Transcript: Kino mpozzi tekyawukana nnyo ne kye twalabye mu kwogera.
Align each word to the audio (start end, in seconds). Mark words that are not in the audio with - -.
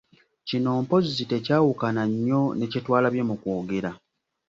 Kino 0.47 0.69
mpozzi 0.83 1.23
tekyawukana 1.31 2.01
nnyo 2.11 2.41
ne 2.57 2.65
kye 2.71 2.79
twalabye 2.85 3.21
mu 3.29 3.35
kwogera. 3.41 3.91